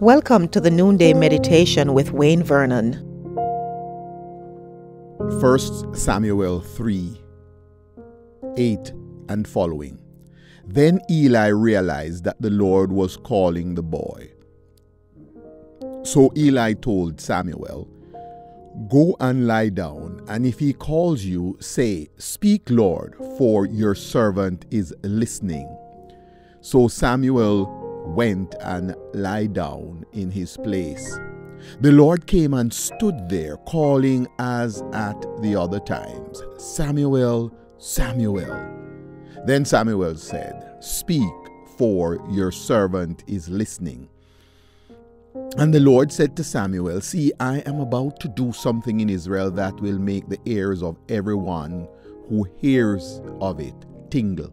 Welcome 0.00 0.46
to 0.50 0.60
the 0.60 0.70
Noonday 0.70 1.12
Meditation 1.12 1.92
with 1.92 2.12
Wayne 2.12 2.44
Vernon. 2.44 2.92
1 5.18 5.94
Samuel 5.96 6.60
3 6.60 7.20
8 8.56 8.92
and 9.28 9.48
following. 9.48 9.98
Then 10.64 11.00
Eli 11.10 11.48
realized 11.48 12.22
that 12.22 12.40
the 12.40 12.50
Lord 12.50 12.92
was 12.92 13.16
calling 13.16 13.74
the 13.74 13.82
boy. 13.82 14.30
So 16.04 16.32
Eli 16.36 16.74
told 16.74 17.20
Samuel, 17.20 17.88
Go 18.88 19.16
and 19.18 19.48
lie 19.48 19.70
down, 19.70 20.24
and 20.28 20.46
if 20.46 20.60
he 20.60 20.74
calls 20.74 21.24
you, 21.24 21.56
say, 21.58 22.08
Speak, 22.18 22.70
Lord, 22.70 23.16
for 23.36 23.66
your 23.66 23.96
servant 23.96 24.64
is 24.70 24.94
listening. 25.02 25.68
So 26.60 26.86
Samuel 26.86 27.77
went 28.14 28.54
and 28.60 28.94
lay 29.12 29.46
down 29.46 30.04
in 30.12 30.30
his 30.30 30.56
place. 30.56 31.18
The 31.80 31.92
Lord 31.92 32.26
came 32.26 32.54
and 32.54 32.72
stood 32.72 33.28
there, 33.28 33.56
calling 33.58 34.26
as 34.38 34.82
at 34.92 35.20
the 35.42 35.56
other 35.56 35.80
times, 35.80 36.42
Samuel, 36.56 37.52
Samuel. 37.78 38.76
Then 39.44 39.64
Samuel 39.64 40.16
said, 40.16 40.76
Speak, 40.80 41.28
for 41.76 42.18
your 42.30 42.50
servant 42.50 43.24
is 43.26 43.48
listening. 43.48 44.08
And 45.56 45.72
the 45.72 45.80
Lord 45.80 46.12
said 46.12 46.36
to 46.36 46.44
Samuel, 46.44 47.00
See, 47.00 47.32
I 47.40 47.58
am 47.60 47.80
about 47.80 48.20
to 48.20 48.28
do 48.28 48.52
something 48.52 49.00
in 49.00 49.08
Israel 49.08 49.50
that 49.52 49.80
will 49.80 49.98
make 49.98 50.28
the 50.28 50.40
ears 50.44 50.82
of 50.82 50.98
everyone 51.08 51.88
who 52.28 52.44
hears 52.56 53.20
of 53.40 53.60
it 53.60 53.74
tingle. 54.10 54.52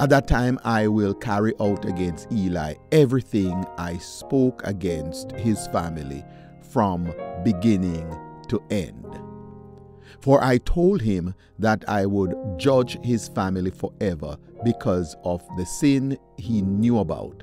At 0.00 0.10
that 0.10 0.26
time, 0.28 0.58
I 0.64 0.86
will 0.88 1.14
carry 1.14 1.54
out 1.60 1.84
against 1.84 2.32
Eli 2.32 2.74
everything 2.92 3.64
I 3.78 3.98
spoke 3.98 4.62
against 4.64 5.32
his 5.32 5.66
family 5.68 6.24
from 6.70 7.12
beginning 7.44 8.08
to 8.48 8.62
end. 8.70 9.04
For 10.20 10.42
I 10.42 10.58
told 10.58 11.02
him 11.02 11.34
that 11.58 11.84
I 11.88 12.06
would 12.06 12.34
judge 12.58 12.98
his 13.02 13.28
family 13.28 13.70
forever 13.70 14.36
because 14.64 15.16
of 15.24 15.42
the 15.56 15.66
sin 15.66 16.18
he 16.38 16.62
knew 16.62 16.98
about 16.98 17.42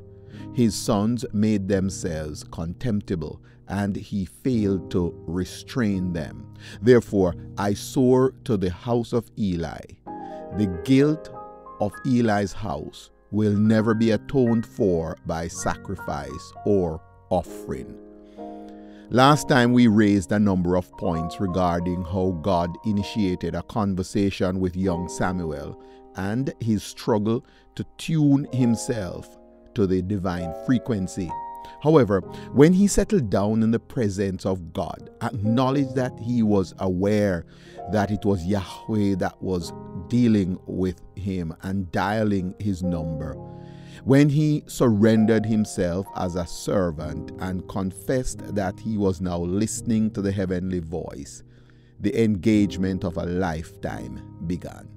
his 0.54 0.76
sons 0.76 1.26
made 1.34 1.68
themselves 1.68 2.44
contemptible, 2.44 3.42
and 3.68 3.96
he 3.96 4.26
failed 4.26 4.92
to 4.92 5.14
restrain 5.26 6.12
them. 6.12 6.54
Therefore, 6.82 7.36
I 7.58 7.74
swore 7.74 8.34
to 8.44 8.58
the 8.58 8.70
house 8.70 9.14
of 9.14 9.32
Eli, 9.38 9.80
the 10.58 10.82
guilt 10.84 11.30
of 11.82 11.92
Eli's 12.06 12.54
house 12.54 13.10
will 13.32 13.54
never 13.54 13.94
be 13.94 14.12
atoned 14.12 14.66
for 14.66 15.18
by 15.26 15.48
sacrifice 15.48 16.54
or 16.66 17.02
offering. 17.30 17.98
Last 19.10 19.50
time 19.50 19.74
we 19.74 19.88
raised 19.88 20.32
a 20.32 20.40
number 20.40 20.78
of 20.78 20.90
points 20.94 21.42
regarding 21.42 22.06
how 22.06 22.40
God 22.44 22.78
initiated 22.86 23.56
a 23.56 23.64
conversation 23.64 24.60
with 24.60 24.78
young 24.78 25.10
Samuel 25.10 25.82
and 26.16 26.54
his 26.62 26.84
struggle 26.84 27.44
to 27.76 27.86
tune 27.98 28.48
himself 28.54 29.38
to 29.74 29.88
the 29.88 30.02
divine 30.02 30.54
frequency. 30.66 31.30
However, 31.82 32.22
when 32.54 32.74
he 32.74 32.88
settled 32.88 33.30
down 33.30 33.64
in 33.64 33.72
the 33.72 33.80
presence 33.80 34.46
of 34.46 34.72
God, 34.72 35.10
acknowledged 35.22 35.96
that 35.96 36.18
he 36.20 36.44
was 36.44 36.76
aware 36.80 37.46
that 37.92 38.12
it 38.12 38.24
was 38.24 38.46
Yahweh 38.46 39.16
that 39.16 39.42
was 39.42 39.74
dealing 40.12 40.60
with 40.68 41.02
him 41.16 41.56
and 41.64 41.90
dialing 41.92 42.54
his 42.60 42.84
number, 42.84 43.34
when 44.04 44.28
he 44.28 44.64
surrendered 44.68 45.46
himself 45.46 46.06
as 46.18 46.36
a 46.36 46.46
servant 46.46 47.32
and 47.40 47.68
confessed 47.70 48.54
that 48.54 48.78
he 48.80 48.98
was 48.98 49.22
now 49.22 49.38
listening 49.38 50.12
to 50.12 50.22
the 50.22 50.32
heavenly 50.32 50.80
voice, 50.80 51.44
the 52.00 52.22
engagement 52.22 53.06
of 53.06 53.16
a 53.16 53.26
lifetime 53.26 54.22
began. 54.46 54.90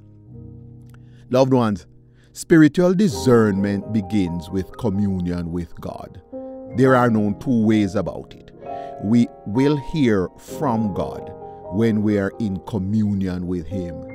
Loved 1.31 1.53
ones, 1.53 1.87
Spiritual 2.37 2.95
discernment 2.95 3.93
begins 3.93 4.51
with 4.51 4.77
communion 4.77 5.53
with 5.53 5.73
God. 5.81 6.21
There 6.77 6.97
are 6.97 7.09
no 7.09 7.33
two 7.35 7.65
ways 7.65 7.95
about 7.95 8.35
it. 8.35 8.51
We 9.05 9.29
will 9.47 9.77
hear 9.93 10.29
from 10.37 10.93
God 10.95 11.31
when 11.75 12.03
we 12.03 12.19
are 12.19 12.33
in 12.41 12.59
communion 12.67 13.47
with 13.47 13.69
Him. 13.69 14.14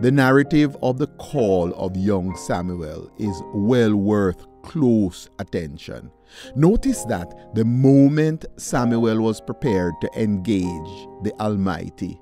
The 0.00 0.12
narrative 0.12 0.76
of 0.82 0.98
the 0.98 1.08
call 1.18 1.72
of 1.74 1.96
young 1.96 2.36
Samuel 2.36 3.10
is 3.18 3.42
well 3.52 3.94
worth 3.96 4.46
close 4.62 5.28
attention. 5.38 6.10
Notice 6.54 7.04
that 7.06 7.54
the 7.54 7.64
moment 7.64 8.44
Samuel 8.56 9.20
was 9.20 9.40
prepared 9.40 9.94
to 10.00 10.10
engage 10.22 11.08
the 11.22 11.32
Almighty, 11.40 12.20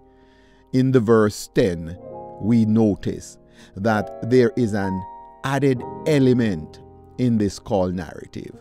in 0.72 0.92
the 0.92 1.00
verse 1.00 1.48
10, 1.54 1.97
we 2.41 2.64
notice 2.64 3.38
that 3.76 4.31
there 4.31 4.53
is 4.56 4.75
an 4.75 5.03
added 5.44 5.82
element 6.06 6.81
in 7.19 7.38
this 7.38 7.58
call 7.58 7.88
narrative. 7.88 8.54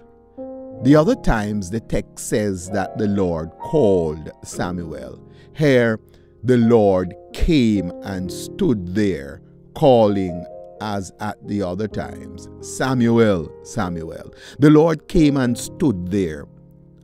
The 0.84 0.96
other 0.96 1.16
times 1.16 1.70
the 1.70 1.80
text 1.80 2.28
says 2.28 2.70
that 2.72 2.98
the 2.98 3.08
Lord 3.08 3.50
called 3.60 4.30
Samuel. 4.44 5.20
Here, 5.56 6.00
the 6.44 6.58
Lord 6.58 7.14
came 7.46 7.92
and 8.02 8.32
stood 8.32 8.96
there, 8.96 9.40
calling 9.76 10.44
as 10.82 11.12
at 11.20 11.38
the 11.48 11.62
other 11.62 11.88
times 11.88 12.50
Samuel, 12.62 13.54
Samuel. 13.64 14.34
The 14.58 14.72
Lord 14.72 15.08
came 15.08 15.38
and 15.38 15.56
stood 15.56 16.10
there, 16.10 16.48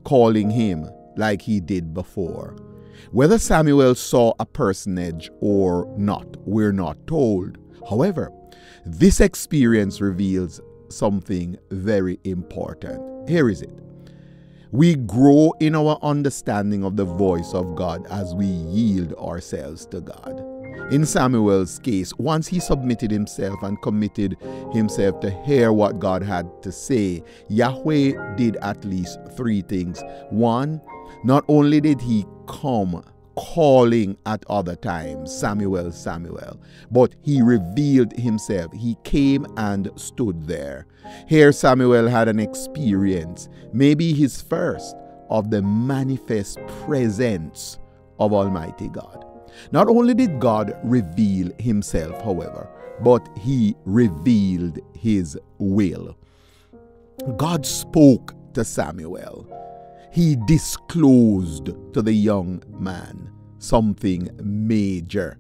calling 0.04 0.50
him 0.50 0.90
like 1.16 1.44
he 1.44 1.60
did 1.60 1.94
before. 1.94 2.56
Whether 3.12 3.38
Samuel 3.38 3.94
saw 3.94 4.34
a 4.40 4.46
personage 4.48 5.30
or 5.42 5.94
not, 5.96 6.26
we're 6.48 6.72
not 6.72 7.06
told. 7.06 7.60
However, 7.88 8.32
this 8.84 9.22
experience 9.22 10.02
reveals 10.02 10.60
something 10.90 11.56
very 11.70 12.20
important. 12.24 13.30
Here 13.30 13.48
is 13.48 13.62
it. 13.62 13.91
We 14.74 14.96
grow 14.96 15.54
in 15.60 15.76
our 15.76 16.00
understanding 16.02 16.86
of 16.86 16.96
the 16.96 17.04
voice 17.04 17.54
of 17.54 17.76
God 17.76 18.08
as 18.10 18.34
we 18.34 18.46
yield 18.46 19.14
ourselves 19.16 19.86
to 19.88 20.00
God. 20.00 20.40
In 20.94 21.06
Samuel's 21.06 21.78
case, 21.78 22.14
once 22.18 22.48
he 22.48 22.62
submitted 22.62 23.12
himself 23.12 23.62
and 23.64 23.82
committed 23.82 24.38
himself 24.72 25.20
to 25.22 25.30
hear 25.44 25.74
what 25.74 26.00
God 26.00 26.24
had 26.24 26.50
to 26.64 26.72
say, 26.72 27.22
Yahweh 27.50 28.36
did 28.38 28.56
at 28.62 28.86
least 28.86 29.20
three 29.36 29.62
things. 29.62 30.02
One, 30.30 30.80
not 31.26 31.44
only 31.50 31.82
did 31.82 32.00
he 32.00 32.26
come 32.48 33.04
calling 33.36 34.18
at 34.26 34.44
other 34.50 34.76
times, 34.76 35.34
Samuel, 35.34 35.92
Samuel. 35.92 36.60
But 36.90 37.16
he 37.22 37.42
revealed 37.42 38.14
himself. 38.14 38.72
He 38.74 38.98
came 39.04 39.46
and 39.58 39.90
stood 39.96 40.48
there. 40.48 40.88
Here, 41.28 41.52
Samuel 41.52 42.08
had 42.08 42.28
an 42.28 42.40
experience, 42.40 43.50
maybe 43.74 44.14
his 44.14 44.42
first, 44.42 44.96
of 45.30 45.50
the 45.50 45.62
manifest 45.62 46.60
presence 46.86 47.80
of 48.20 48.34
Almighty 48.34 48.90
God. 48.90 49.26
Not 49.72 49.88
only 49.88 50.14
did 50.14 50.40
God 50.40 50.78
reveal 50.84 51.50
himself, 51.60 52.22
however, 52.22 52.70
but 53.02 53.28
he 53.38 53.76
revealed 53.86 54.80
his 54.98 55.38
will. 55.58 56.16
God 57.38 57.66
spoke 57.66 58.34
to 58.54 58.64
Samuel 58.64 59.48
he 60.12 60.36
disclosed 60.46 61.70
to 61.94 62.02
the 62.02 62.14
young 62.14 62.62
man 62.80 63.32
something 63.60 64.30
major. 64.44 65.38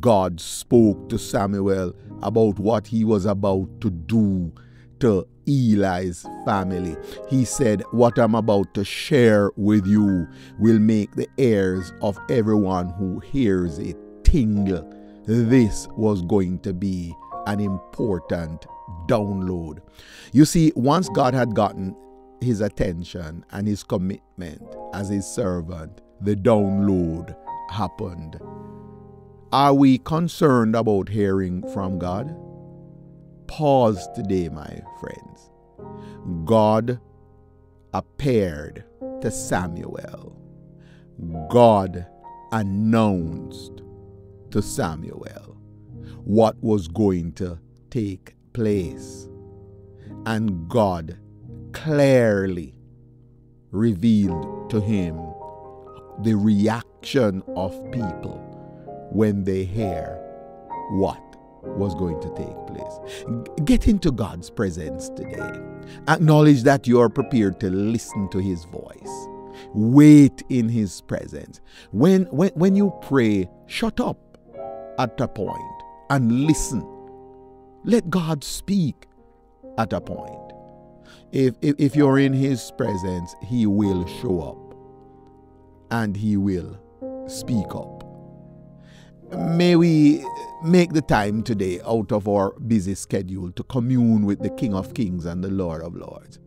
God 0.00 0.40
spoke 0.40 1.08
to 1.10 1.18
Samuel 1.18 1.94
about 2.22 2.58
what 2.58 2.86
he 2.86 3.04
was 3.04 3.26
about 3.26 3.68
to 3.82 3.90
do 3.90 4.52
to 5.00 5.26
Eli's 5.46 6.26
family. 6.44 6.96
He 7.28 7.44
said, 7.44 7.82
What 7.90 8.18
I'm 8.18 8.34
about 8.34 8.72
to 8.74 8.84
share 8.84 9.50
with 9.56 9.86
you 9.86 10.26
will 10.58 10.78
make 10.78 11.14
the 11.14 11.28
ears 11.36 11.92
of 12.00 12.18
everyone 12.30 12.88
who 12.90 13.20
hears 13.20 13.78
it 13.78 13.96
tingle. 14.24 14.90
This 15.26 15.86
was 15.96 16.22
going 16.22 16.60
to 16.60 16.72
be 16.72 17.14
an 17.46 17.60
important 17.60 18.66
download. 19.06 19.80
You 20.32 20.46
see, 20.46 20.72
once 20.74 21.10
God 21.10 21.34
had 21.34 21.54
gotten 21.54 21.94
his 22.40 22.60
attention 22.60 23.44
and 23.50 23.66
his 23.66 23.82
commitment 23.82 24.62
as 24.92 25.08
his 25.08 25.26
servant, 25.26 26.00
the 26.20 26.36
download 26.36 27.36
happened. 27.70 28.38
Are 29.52 29.74
we 29.74 29.98
concerned 29.98 30.74
about 30.74 31.08
hearing 31.08 31.68
from 31.72 31.98
God? 31.98 32.36
Pause 33.46 34.08
today, 34.14 34.48
my 34.48 34.82
friends. 35.00 35.50
God 36.44 37.00
appeared 37.92 38.84
to 39.20 39.30
Samuel. 39.30 40.36
God 41.50 42.06
announced 42.52 43.82
to 44.50 44.60
Samuel 44.60 45.56
what 46.24 46.56
was 46.62 46.88
going 46.88 47.32
to 47.34 47.58
take 47.90 48.34
place. 48.52 49.28
And 50.26 50.68
God 50.68 51.18
clearly 51.74 52.74
revealed 53.70 54.70
to 54.70 54.80
him 54.80 55.16
the 56.22 56.34
reaction 56.34 57.42
of 57.56 57.72
people 57.90 58.38
when 59.10 59.44
they 59.44 59.64
hear 59.64 60.20
what 60.92 61.20
was 61.62 61.94
going 61.94 62.20
to 62.20 62.28
take 62.34 62.66
place. 62.66 63.54
Get 63.64 63.88
into 63.88 64.12
God's 64.12 64.50
presence 64.50 65.08
today. 65.10 65.50
Acknowledge 66.08 66.62
that 66.62 66.86
you 66.86 67.00
are 67.00 67.08
prepared 67.08 67.58
to 67.60 67.70
listen 67.70 68.28
to 68.30 68.38
His 68.38 68.64
voice. 68.64 69.26
Wait 69.72 70.42
in 70.50 70.68
His 70.68 71.00
presence. 71.02 71.60
When, 71.90 72.24
when, 72.24 72.50
when 72.50 72.76
you 72.76 72.92
pray, 73.02 73.48
shut 73.66 74.00
up 74.00 74.18
at 74.98 75.20
a 75.20 75.28
point 75.28 75.82
and 76.10 76.46
listen. 76.46 76.86
Let 77.84 78.08
God 78.10 78.44
speak 78.44 79.06
at 79.78 79.92
a 79.92 80.00
point. 80.00 80.43
If, 81.32 81.54
if, 81.62 81.74
if 81.78 81.96
you're 81.96 82.18
in 82.18 82.32
His 82.32 82.70
presence, 82.76 83.34
He 83.42 83.66
will 83.66 84.06
show 84.20 84.40
up 84.40 84.76
and 85.90 86.16
He 86.16 86.36
will 86.36 86.78
speak 87.28 87.74
up. 87.74 88.02
May 89.56 89.74
we 89.74 90.24
make 90.62 90.92
the 90.92 91.02
time 91.02 91.42
today 91.42 91.80
out 91.86 92.12
of 92.12 92.28
our 92.28 92.52
busy 92.60 92.94
schedule 92.94 93.50
to 93.52 93.62
commune 93.64 94.26
with 94.26 94.40
the 94.40 94.50
King 94.50 94.74
of 94.74 94.94
Kings 94.94 95.24
and 95.24 95.42
the 95.42 95.50
Lord 95.50 95.82
of 95.82 95.94
Lords. 95.94 96.38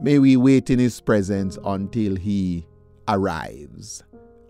May 0.00 0.18
we 0.18 0.36
wait 0.36 0.70
in 0.70 0.78
His 0.78 1.00
presence 1.00 1.58
until 1.64 2.16
He 2.16 2.66
arrives 3.08 4.02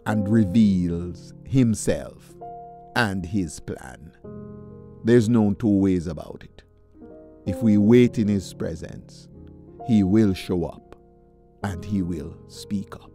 and 0.07 0.29
reveals 0.29 1.33
Himself 1.47 2.35
and 2.97 3.25
His 3.25 3.61
plan. 3.61 4.13
There's 5.05 5.29
no 5.29 5.53
two 5.55 5.79
ways 5.79 6.07
about 6.07 6.43
it. 6.45 6.54
If 7.47 7.63
we 7.63 7.79
wait 7.79 8.19
in 8.19 8.29
His 8.29 8.53
presence, 8.55 9.29
He 9.87 10.03
will 10.03 10.35
show 10.35 10.65
up 10.65 10.97
and 11.63 11.85
He 11.85 12.03
will 12.03 12.37
speak 12.49 12.95
up. 12.97 13.11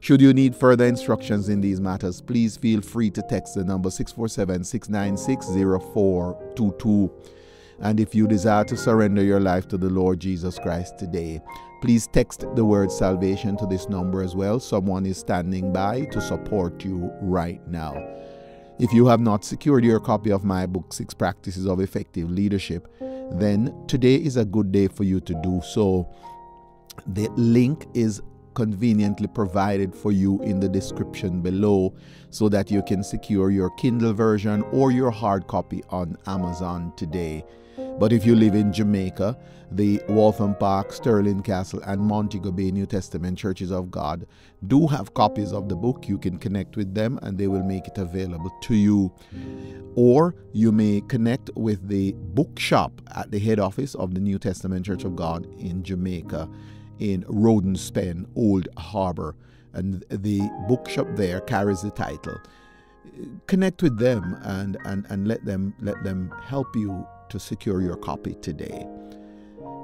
Should 0.00 0.20
you 0.20 0.34
need 0.34 0.54
further 0.54 0.84
instructions 0.84 1.48
in 1.48 1.62
these 1.62 1.80
matters, 1.80 2.20
please 2.20 2.58
feel 2.58 2.82
free 2.82 3.10
to 3.10 3.22
text 3.22 3.54
the 3.54 3.64
number 3.64 3.90
647 3.90 4.62
696 4.64 5.46
0422. 5.94 7.10
And 7.80 7.98
if 7.98 8.14
you 8.14 8.26
desire 8.26 8.64
to 8.64 8.76
surrender 8.76 9.22
your 9.22 9.40
life 9.40 9.66
to 9.68 9.78
the 9.78 9.88
Lord 9.88 10.20
Jesus 10.20 10.58
Christ 10.58 10.98
today, 10.98 11.40
please 11.80 12.06
text 12.06 12.44
the 12.54 12.64
word 12.64 12.92
salvation 12.92 13.56
to 13.56 13.66
this 13.66 13.88
number 13.88 14.22
as 14.22 14.36
well. 14.36 14.60
Someone 14.60 15.06
is 15.06 15.18
standing 15.18 15.72
by 15.72 16.04
to 16.12 16.20
support 16.20 16.84
you 16.84 17.10
right 17.20 17.66
now. 17.66 17.94
If 18.78 18.92
you 18.92 19.06
have 19.06 19.20
not 19.20 19.44
secured 19.44 19.84
your 19.84 20.00
copy 20.00 20.32
of 20.32 20.44
my 20.44 20.66
book, 20.66 20.92
Six 20.92 21.14
Practices 21.14 21.66
of 21.66 21.80
Effective 21.80 22.30
Leadership, 22.30 22.88
then 23.40 23.74
today 23.86 24.14
is 24.16 24.36
a 24.36 24.44
good 24.44 24.72
day 24.72 24.88
for 24.88 25.04
you 25.04 25.20
to 25.20 25.34
do 25.42 25.60
so. 25.64 26.08
The 27.06 27.28
link 27.36 27.86
is 27.94 28.22
conveniently 28.54 29.26
provided 29.26 29.94
for 29.94 30.12
you 30.12 30.40
in 30.42 30.60
the 30.60 30.68
description 30.68 31.40
below 31.40 31.94
so 32.30 32.48
that 32.48 32.70
you 32.70 32.82
can 32.82 33.02
secure 33.02 33.50
your 33.50 33.70
Kindle 33.76 34.12
version 34.12 34.62
or 34.72 34.90
your 34.90 35.10
hard 35.10 35.46
copy 35.46 35.82
on 35.90 36.16
Amazon 36.26 36.92
today. 36.96 37.44
But 37.98 38.12
if 38.12 38.24
you 38.24 38.34
live 38.34 38.54
in 38.54 38.72
Jamaica, 38.72 39.36
the 39.70 40.00
Waltham 40.08 40.54
Park, 40.54 40.92
Sterling 40.92 41.42
Castle, 41.42 41.80
and 41.84 42.00
Montego 42.00 42.52
Bay 42.52 42.70
New 42.70 42.86
Testament 42.86 43.38
Churches 43.38 43.72
of 43.72 43.90
God 43.90 44.26
do 44.66 44.86
have 44.86 45.14
copies 45.14 45.52
of 45.52 45.68
the 45.68 45.76
book. 45.76 46.08
You 46.08 46.18
can 46.18 46.38
connect 46.38 46.76
with 46.76 46.94
them 46.94 47.18
and 47.22 47.36
they 47.36 47.48
will 47.48 47.62
make 47.62 47.88
it 47.88 47.98
available 47.98 48.52
to 48.62 48.74
you. 48.74 49.12
Or 49.96 50.34
you 50.52 50.72
may 50.72 51.02
connect 51.08 51.50
with 51.56 51.88
the 51.88 52.12
bookshop 52.12 53.00
at 53.14 53.30
the 53.30 53.38
head 53.38 53.58
office 53.58 53.94
of 53.94 54.14
the 54.14 54.20
New 54.20 54.38
Testament 54.38 54.86
Church 54.86 55.04
of 55.04 55.16
God 55.16 55.46
in 55.58 55.82
Jamaica 55.82 56.48
in 56.98 57.22
Rodenspen, 57.24 58.26
Old 58.36 58.68
Harbor. 58.76 59.34
And 59.72 60.04
the 60.08 60.40
bookshop 60.68 61.08
there 61.16 61.40
carries 61.40 61.82
the 61.82 61.90
title. 61.90 62.36
Connect 63.46 63.82
with 63.82 63.98
them 63.98 64.38
and, 64.42 64.76
and, 64.84 65.06
and 65.10 65.26
let 65.28 65.44
them 65.44 65.74
let 65.80 66.02
them 66.04 66.32
help 66.44 66.74
you 66.74 67.06
to 67.28 67.38
secure 67.38 67.82
your 67.82 67.96
copy 67.96 68.34
today. 68.40 68.86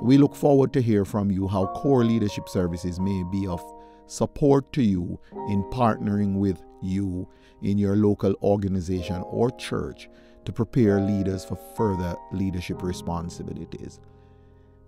We 0.03 0.17
look 0.17 0.35
forward 0.35 0.73
to 0.75 0.83
hear 0.83 1.05
from 1.05 1.31
you 1.31 1.47
how 1.47 1.67
core 1.67 2.05
leadership 2.05 2.49
services 2.49 2.99
may 2.99 3.23
be 3.31 3.47
of 3.47 3.63
support 4.07 4.73
to 4.73 4.83
you 4.83 5.21
in 5.49 5.63
partnering 5.65 6.35
with 6.37 6.63
you 6.83 7.29
in 7.63 7.79
your 7.79 7.97
local 7.97 8.35
organization 8.43 9.23
or 9.27 9.51
church 9.53 10.09
to 10.45 10.53
prepare 10.53 11.01
leaders 11.01 11.45
for 11.45 11.57
further 11.77 12.17
leadership 12.33 12.83
responsibilities. 12.83 14.01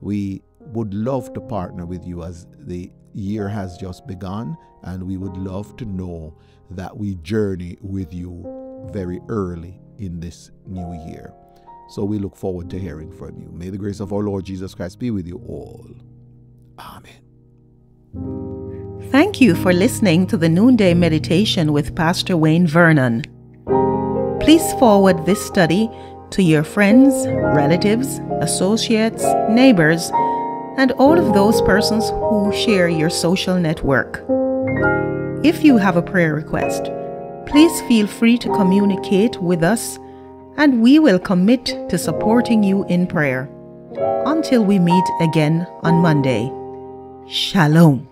We 0.03 0.43
would 0.59 0.93
love 0.93 1.33
to 1.33 1.41
partner 1.41 1.87
with 1.87 2.05
you 2.05 2.23
as 2.25 2.47
the 2.59 2.93
year 3.15 3.49
has 3.49 3.79
just 3.79 4.07
begun, 4.07 4.57
and 4.83 5.05
we 5.05 5.17
would 5.17 5.37
love 5.37 5.77
to 5.77 5.85
know 5.85 6.37
that 6.71 6.97
we 6.97 7.15
journey 7.17 7.79
with 7.81 8.13
you 8.13 8.45
very 8.93 9.21
early 9.29 9.81
in 9.99 10.21
this 10.21 10.51
new 10.67 10.93
year. 11.07 11.33
So 11.89 12.05
we 12.05 12.19
look 12.19 12.37
forward 12.37 12.69
to 12.71 12.79
hearing 12.79 13.13
from 13.13 13.39
you. 13.39 13.51
May 13.53 13.71
the 13.71 13.79
grace 13.79 14.01
of 14.01 14.13
our 14.13 14.23
Lord 14.23 14.45
Jesus 14.45 14.75
Christ 14.75 14.99
be 14.99 15.11
with 15.11 15.27
you 15.27 15.43
all. 15.47 15.87
Amen. 16.79 17.21
Thank 19.11 19.41
you 19.41 19.55
for 19.55 19.73
listening 19.73 20.27
to 20.29 20.37
the 20.37 20.49
Noonday 20.49 20.95
Meditation 20.95 21.73
with 21.73 21.95
Pastor 21.95 22.37
Wayne 22.37 22.67
Vernon. 22.67 23.23
Please 24.41 24.73
forward 24.75 25.25
this 25.27 25.45
study 25.45 25.89
to 26.33 26.43
your 26.43 26.65
friends, 26.65 27.27
relatives, 27.55 28.21
associates, 28.41 29.25
neighbors, 29.49 30.11
and 30.77 30.93
all 30.93 31.19
of 31.19 31.35
those 31.35 31.61
persons 31.63 32.09
who 32.11 32.53
share 32.53 32.89
your 32.89 33.11
social 33.11 33.59
network. 33.59 34.25
If 35.45 35.65
you 35.65 35.77
have 35.77 35.97
a 35.97 36.03
prayer 36.03 36.35
request, 36.35 36.85
please 37.47 37.81
feel 37.83 38.07
free 38.07 38.39
to 38.39 38.49
communicate 38.55 39.41
with 39.41 39.63
us 39.63 39.99
and 40.57 40.83
we 40.83 40.99
will 40.99 41.19
commit 41.19 41.67
to 41.89 41.99
supporting 41.99 42.63
you 42.63 42.85
in 42.85 43.07
prayer. 43.07 43.49
Until 44.27 44.65
we 44.65 44.79
meet 44.79 45.05
again 45.21 45.67
on 45.83 45.97
Monday. 45.97 46.51
Shalom. 47.29 48.12